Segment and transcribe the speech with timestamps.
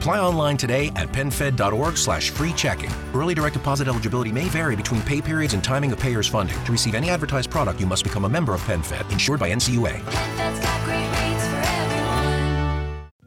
[0.00, 2.90] Apply online today at penfed.org slash free checking.
[3.12, 6.56] Early direct deposit eligibility may vary between pay periods and timing of payer's funding.
[6.64, 10.00] To receive any advertised product, you must become a member of PenFed, insured by NCUA.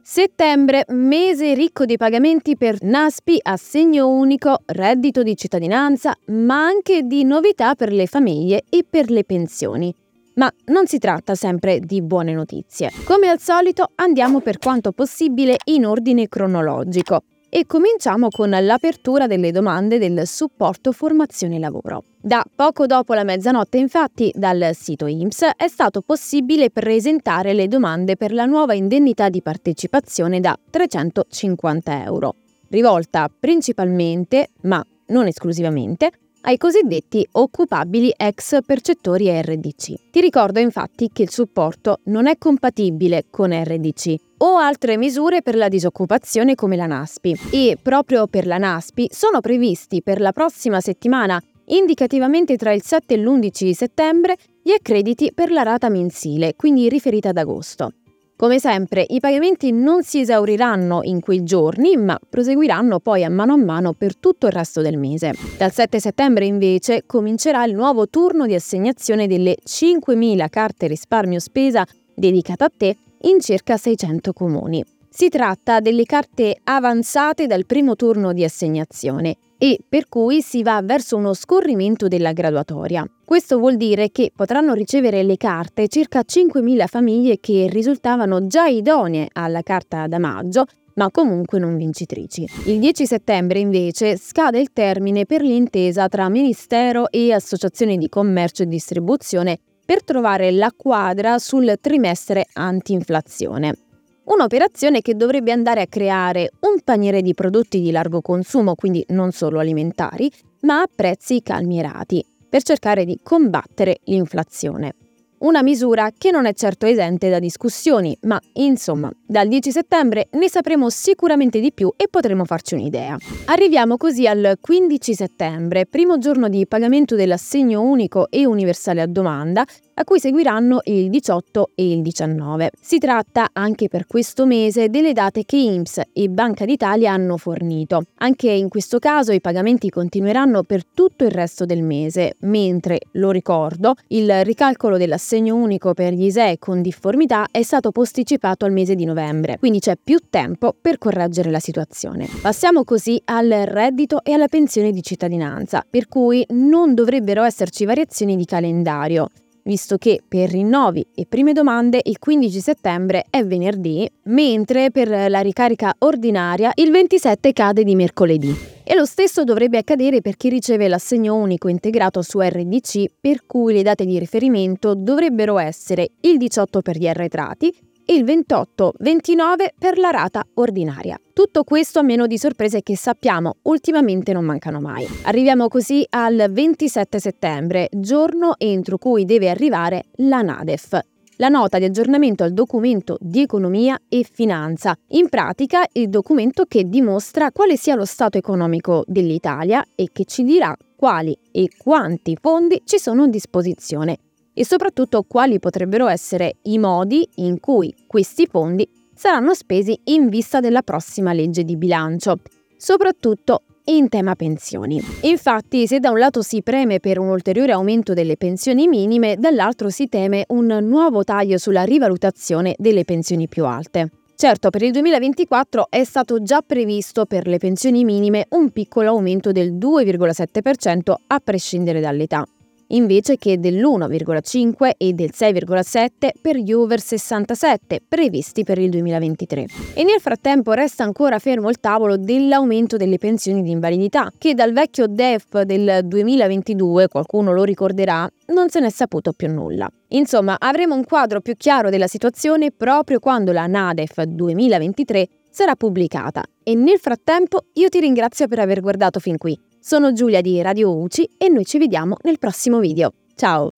[0.02, 7.24] Settembre, mese ricco di pagamenti per NASPI, assegno unico, reddito di cittadinanza, ma anche di
[7.24, 9.94] novità per le famiglie e per le pensioni.
[10.36, 12.92] Ma non si tratta sempre di buone notizie.
[13.06, 17.24] Come al solito andiamo per quanto possibile in ordine cronologico
[17.56, 22.04] e cominciamo con l'apertura delle domande del supporto formazione lavoro.
[22.20, 28.16] Da poco dopo la mezzanotte, infatti, dal sito IMSS è stato possibile presentare le domande
[28.16, 32.36] per la nuova indennità di partecipazione da 350 euro,
[32.70, 36.10] rivolta principalmente, ma non esclusivamente,
[36.44, 40.10] ai cosiddetti occupabili ex percettori RDC.
[40.12, 45.56] Ti ricordo infatti che il supporto non è compatibile con RDC o altre misure per
[45.56, 50.82] la disoccupazione come la NASPI e proprio per la NASPI sono previsti per la prossima
[50.82, 56.90] settimana indicativamente tra il 7 e l'11 settembre gli accrediti per la rata mensile, quindi
[56.90, 57.94] riferita ad agosto.
[58.36, 63.54] Come sempre, i pagamenti non si esauriranno in quei giorni, ma proseguiranno poi a mano
[63.54, 65.34] a mano per tutto il resto del mese.
[65.58, 71.86] Dal 7 settembre, invece, comincerà il nuovo turno di assegnazione delle 5.000 carte risparmio spesa
[72.14, 74.84] dedicate a te in circa 600 comuni.
[75.08, 80.82] Si tratta delle carte avanzate dal primo turno di assegnazione e per cui si va
[80.84, 83.10] verso uno scorrimento della graduatoria.
[83.24, 89.30] Questo vuol dire che potranno ricevere le carte circa 5.000 famiglie che risultavano già idonee
[89.32, 90.66] alla carta da maggio
[90.96, 92.46] ma comunque non vincitrici.
[92.66, 98.64] Il 10 settembre invece scade il termine per l'intesa tra Ministero e Associazioni di Commercio
[98.64, 103.83] e Distribuzione per trovare la quadra sul trimestre anti-inflazione.
[104.26, 109.32] Un'operazione che dovrebbe andare a creare un paniere di prodotti di largo consumo, quindi non
[109.32, 114.96] solo alimentari, ma a prezzi calmierati, per cercare di combattere l'inflazione.
[115.44, 120.48] Una misura che non è certo esente da discussioni, ma insomma, dal 10 settembre ne
[120.48, 123.18] sapremo sicuramente di più e potremo farci un'idea.
[123.48, 129.66] Arriviamo così al 15 settembre, primo giorno di pagamento dell'assegno unico e universale a domanda,
[129.96, 132.72] a cui seguiranno il 18 e il 19.
[132.80, 138.06] Si tratta anche per questo mese delle date che IMSS e Banca d'Italia hanno fornito.
[138.18, 143.32] Anche in questo caso i pagamenti continueranno per tutto il resto del mese, mentre, lo
[143.32, 148.96] ricordo, il ricalcolo dell'assegno unico per gli ISEE con difformità è stato posticipato al mese
[148.96, 152.28] di novembre, quindi c'è più tempo per correggere la situazione.
[152.42, 158.36] Passiamo così al reddito e alla pensione di cittadinanza, per cui non dovrebbero esserci variazioni
[158.36, 159.30] di calendario
[159.64, 165.40] visto che per rinnovi e prime domande il 15 settembre è venerdì, mentre per la
[165.40, 168.56] ricarica ordinaria il 27 cade di mercoledì.
[168.84, 173.74] E lo stesso dovrebbe accadere per chi riceve l'assegno unico integrato su RDC, per cui
[173.74, 177.74] le date di riferimento dovrebbero essere il 18 per gli arretrati
[178.06, 181.20] e il 28-29 per la rata ordinaria.
[181.34, 185.08] Tutto questo a meno di sorprese che sappiamo ultimamente non mancano mai.
[185.24, 191.00] Arriviamo così al 27 settembre, giorno entro cui deve arrivare la NADEF,
[191.38, 196.88] la nota di aggiornamento al documento di economia e finanza, in pratica il documento che
[196.88, 202.82] dimostra quale sia lo stato economico dell'Italia e che ci dirà quali e quanti fondi
[202.86, 204.18] ci sono a disposizione
[204.54, 210.60] e soprattutto quali potrebbero essere i modi in cui questi fondi saranno spesi in vista
[210.60, 212.38] della prossima legge di bilancio,
[212.78, 215.02] soprattutto in tema pensioni.
[215.22, 219.90] Infatti, se da un lato si preme per un ulteriore aumento delle pensioni minime, dall'altro
[219.90, 224.10] si teme un nuovo taglio sulla rivalutazione delle pensioni più alte.
[224.36, 229.52] Certo, per il 2024 è stato già previsto per le pensioni minime un piccolo aumento
[229.52, 232.46] del 2,7% a prescindere dall'età
[232.88, 239.66] invece che dell'1,5 e del 6,7 per gli over 67 previsti per il 2023.
[239.94, 244.74] E nel frattempo resta ancora fermo il tavolo dell'aumento delle pensioni di invalidità, che dal
[244.74, 249.90] vecchio DEF del 2022, qualcuno lo ricorderà, non se n'è saputo più nulla.
[250.10, 256.44] Insomma, avremo un quadro più chiaro della situazione proprio quando la NADEF 2023 sarà pubblicata.
[256.64, 259.58] E nel frattempo io ti ringrazio per aver guardato fin qui.
[259.86, 263.12] Sono Giulia di Radio UCI e noi ci vediamo nel prossimo video.
[263.36, 263.72] Ciao!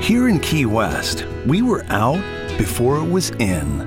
[0.00, 2.20] Here in Key West, we were out
[2.58, 3.80] before it was in.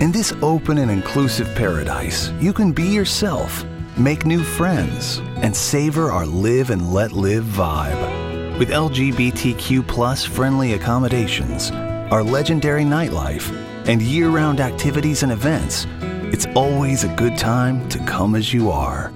[0.00, 3.66] In this open and inclusive paradise, you can be yourself,
[3.98, 8.58] make new friends, and savor our live and let live vibe.
[8.58, 11.70] With LGBTQ friendly accommodations,
[12.10, 13.52] our legendary nightlife,
[13.86, 15.86] and year round activities and events,
[16.32, 19.12] it's always a good time to come as you are.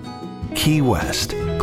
[0.55, 1.33] Key West